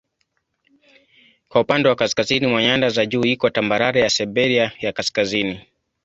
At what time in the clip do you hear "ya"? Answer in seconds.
4.01-4.09, 4.79-4.91